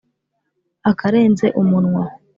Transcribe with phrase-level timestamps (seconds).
[0.89, 2.03] akarenze umunwa